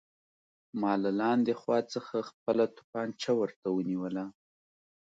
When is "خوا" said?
1.59-1.79